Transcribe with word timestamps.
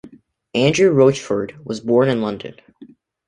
Andrew 0.55 0.89
Roachford 0.89 1.63
was 1.63 1.79
born 1.79 2.09
in 2.09 2.21
London. 2.21 2.55